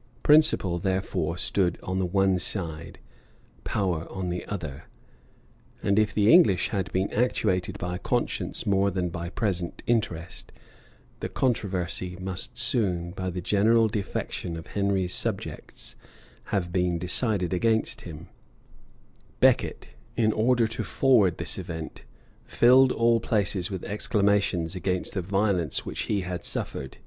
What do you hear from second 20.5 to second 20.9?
to